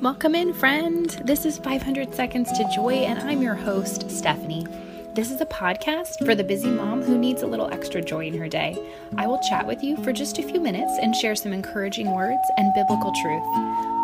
[0.00, 1.10] Welcome in, friend.
[1.26, 4.66] This is 500 Seconds to Joy, and I'm your host, Stephanie.
[5.14, 8.38] This is a podcast for the busy mom who needs a little extra joy in
[8.38, 8.78] her day.
[9.18, 12.40] I will chat with you for just a few minutes and share some encouraging words
[12.56, 13.44] and biblical truth.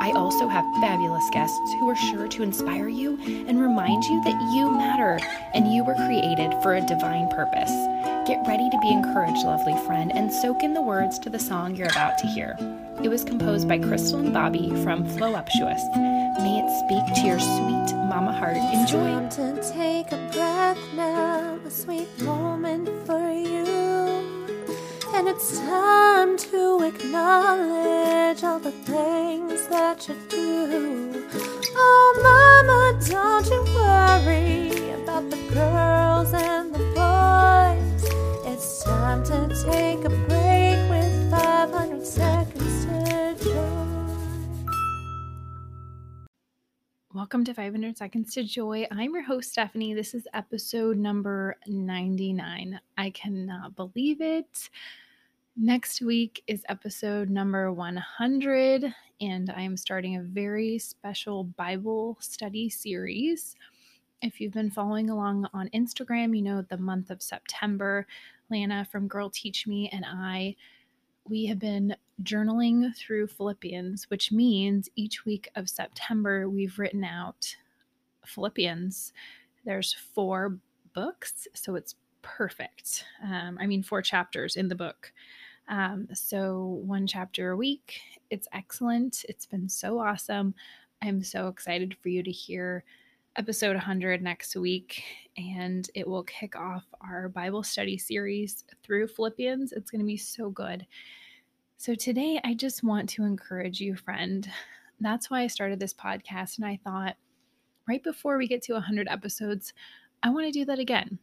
[0.02, 3.18] I also have fabulous guests who are sure to inspire you
[3.48, 5.18] and remind you that you matter
[5.54, 7.72] and you were created for a divine purpose.
[8.26, 11.76] Get ready to be encouraged, lovely friend, and soak in the words to the song
[11.76, 12.56] you're about to hear.
[13.00, 15.80] It was composed by Crystal and Bobby from Flow Flowuptuous.
[16.42, 18.56] May it speak to your sweet mama heart.
[18.56, 19.04] Enjoy.
[19.04, 23.64] Time to take a breath now, a sweet moment for you.
[25.14, 31.28] And it's time to acknowledge all the things that you do.
[31.76, 36.55] Oh, mama, don't you worry about the girls and
[39.62, 43.86] take a break with 500 seconds to joy.
[47.14, 48.86] Welcome to 500 Seconds to Joy.
[48.90, 49.94] I'm your host, Stephanie.
[49.94, 52.78] This is episode number 99.
[52.98, 54.68] I cannot believe it.
[55.56, 62.68] Next week is episode number 100, and I am starting a very special Bible study
[62.68, 63.56] series.
[64.20, 68.06] If you've been following along on Instagram, you know the month of September,
[68.50, 70.56] Lana from Girl Teach Me and I,
[71.28, 77.54] we have been journaling through Philippians, which means each week of September we've written out
[78.24, 79.12] Philippians.
[79.64, 80.58] There's four
[80.94, 83.04] books, so it's perfect.
[83.22, 85.12] Um, I mean, four chapters in the book.
[85.68, 88.00] Um, so, one chapter a week.
[88.30, 89.24] It's excellent.
[89.28, 90.54] It's been so awesome.
[91.02, 92.84] I'm so excited for you to hear
[93.36, 95.02] episode 100 next week,
[95.36, 99.72] and it will kick off our Bible study series through Philippians.
[99.72, 100.86] It's going to be so good.
[101.76, 104.50] So, today I just want to encourage you, friend.
[105.00, 107.16] That's why I started this podcast, and I thought
[107.86, 109.74] right before we get to 100 episodes,
[110.22, 111.18] I want to do that again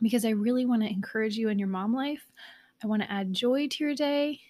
[0.00, 2.30] because I really want to encourage you in your mom life.
[2.82, 4.40] I want to add joy to your day.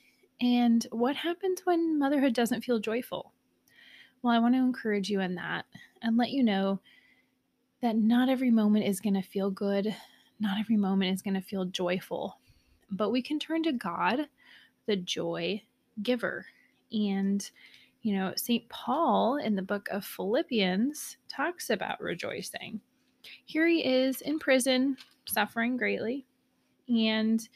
[0.40, 3.32] And what happens when motherhood doesn't feel joyful?
[4.24, 5.66] Well, I want to encourage you in that
[6.00, 6.80] and let you know
[7.82, 9.94] that not every moment is going to feel good.
[10.40, 12.38] Not every moment is going to feel joyful.
[12.90, 14.20] But we can turn to God,
[14.86, 15.62] the joy
[16.02, 16.46] giver.
[16.90, 17.46] And,
[18.00, 18.66] you know, St.
[18.70, 22.80] Paul in the book of Philippians talks about rejoicing.
[23.44, 24.96] Here he is in prison,
[25.26, 26.24] suffering greatly.
[26.88, 27.46] And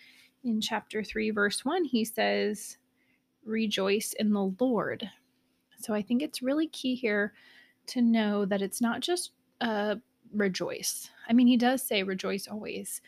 [0.45, 2.77] in chapter 3, verse 1, he says,
[3.47, 5.09] Rejoice in the Lord.
[5.79, 7.33] So I think it's really key here
[7.89, 9.97] to know that it's not just uh,
[10.35, 11.11] rejoice.
[11.29, 13.01] I mean, he does say rejoice always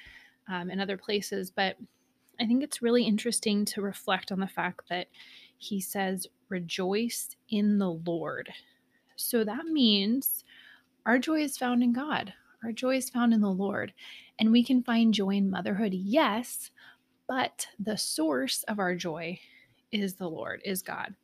[0.48, 1.76] um, in other places, but
[2.40, 5.08] I think it's really interesting to reflect on the fact that
[5.58, 8.50] he says, rejoice in the Lord.
[9.16, 10.44] So that means
[11.04, 12.32] our joy is found in God.
[12.64, 13.92] Our joy is found in the Lord.
[14.38, 16.70] And we can find joy in motherhood, yes,
[17.28, 19.38] but the source of our joy
[19.92, 21.14] is the Lord, is God.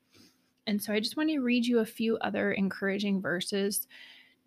[0.66, 3.86] And so I just want to read you a few other encouraging verses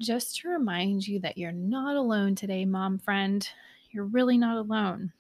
[0.02, 3.48] just to remind you that you're not alone today, mom friend.
[3.92, 5.12] You're really not alone.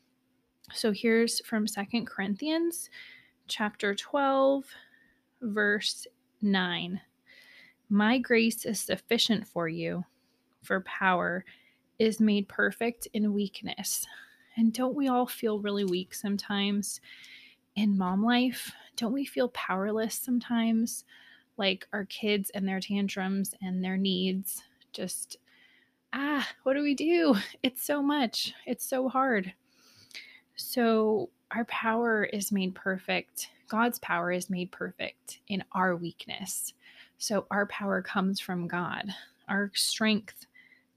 [0.73, 2.89] So here's from Second Corinthians
[3.47, 4.65] chapter 12
[5.41, 6.05] verse
[6.41, 7.01] 9.
[7.89, 10.03] My grace is sufficient for you,
[10.61, 11.43] for power
[11.97, 14.05] is made perfect in weakness.
[14.55, 17.01] And don't we all feel really weak sometimes
[17.79, 18.71] in mom life?
[18.97, 21.05] Don't we feel powerless sometimes?
[21.57, 25.37] Like our kids and their tantrums and their needs just,
[26.13, 27.35] ah, what do we do?
[27.63, 29.53] It's so much, it's so hard.
[30.55, 33.49] So, our power is made perfect.
[33.69, 36.73] God's power is made perfect in our weakness.
[37.17, 39.05] So, our power comes from God.
[39.47, 40.45] Our strength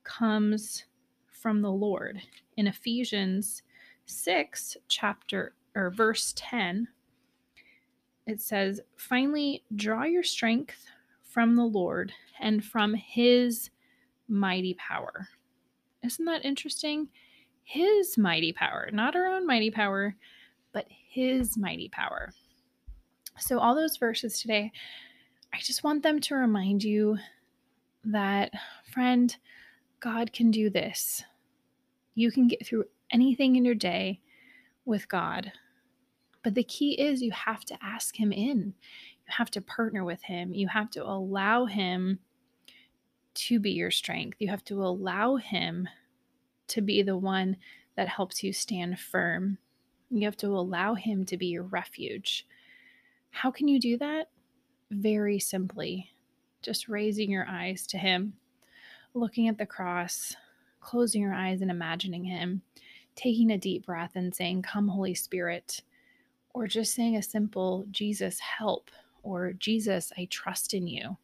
[0.04, 0.84] comes
[1.30, 2.20] from the Lord.
[2.56, 3.62] In Ephesians
[4.06, 6.88] 6, chapter or verse 10,
[8.26, 10.86] it says, Finally, draw your strength
[11.22, 13.70] from the Lord and from his
[14.28, 15.28] mighty power.
[16.04, 17.08] Isn't that interesting?
[17.64, 20.16] His mighty power, not our own mighty power,
[20.72, 22.32] but his mighty power.
[23.38, 24.72] So, all those verses today,
[25.54, 27.18] I just want them to remind you
[28.04, 28.52] that,
[28.92, 29.34] friend,
[30.00, 31.22] God can do this.
[32.14, 34.20] You can get through anything in your day
[34.84, 35.52] with God.
[36.42, 38.74] But the key is you have to ask Him in.
[39.26, 40.52] You have to partner with Him.
[40.54, 42.18] You have to allow Him
[43.34, 44.38] to be your strength.
[44.40, 45.88] You have to allow Him
[46.68, 47.56] to be the one
[47.96, 49.58] that helps you stand firm.
[50.10, 52.46] You have to allow Him to be your refuge.
[53.30, 54.28] How can you do that?
[54.90, 56.10] Very simply
[56.62, 58.34] just raising your eyes to Him,
[59.14, 60.36] looking at the cross,
[60.80, 62.62] closing your eyes and imagining Him,
[63.16, 65.82] taking a deep breath and saying, Come, Holy Spirit,
[66.54, 68.90] or just saying a simple, Jesus, help,
[69.22, 71.16] or Jesus, I trust in you.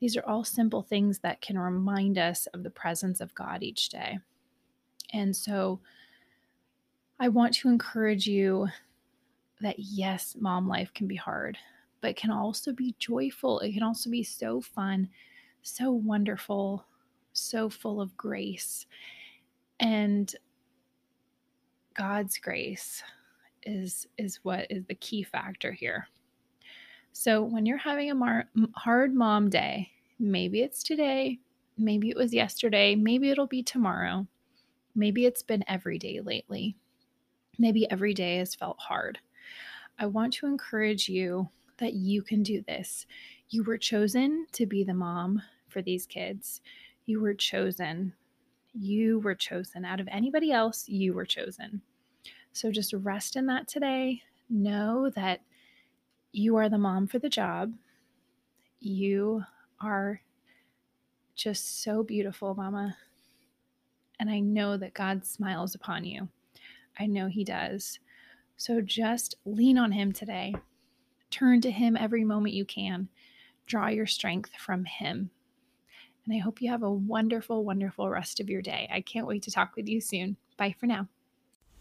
[0.00, 3.88] These are all simple things that can remind us of the presence of God each
[3.90, 4.18] day.
[5.12, 5.80] And so
[7.18, 8.68] I want to encourage you
[9.60, 11.58] that yes, mom life can be hard,
[12.00, 13.60] but can also be joyful.
[13.60, 15.10] It can also be so fun,
[15.62, 16.86] so wonderful,
[17.32, 18.86] so full of grace.
[19.80, 20.34] And
[21.94, 23.02] God's grace
[23.64, 26.08] is is what is the key factor here.
[27.12, 31.38] So when you're having a mar- hard mom day, maybe it's today,
[31.76, 34.26] maybe it was yesterday, maybe it'll be tomorrow.
[34.94, 36.76] Maybe it's been every day lately.
[37.58, 39.18] Maybe every day has felt hard.
[39.98, 41.48] I want to encourage you
[41.78, 43.06] that you can do this.
[43.50, 46.60] You were chosen to be the mom for these kids.
[47.06, 48.14] You were chosen.
[48.72, 49.84] You were chosen.
[49.84, 51.82] Out of anybody else, you were chosen.
[52.52, 54.22] So just rest in that today.
[54.48, 55.40] Know that
[56.32, 57.72] you are the mom for the job.
[58.80, 59.44] You
[59.80, 60.20] are
[61.34, 62.96] just so beautiful, Mama.
[64.18, 66.28] And I know that God smiles upon you.
[66.98, 67.98] I know He does.
[68.56, 70.54] So just lean on Him today.
[71.30, 73.08] Turn to Him every moment you can.
[73.66, 75.30] Draw your strength from Him.
[76.26, 78.88] And I hope you have a wonderful, wonderful rest of your day.
[78.92, 80.36] I can't wait to talk with you soon.
[80.58, 81.08] Bye for now.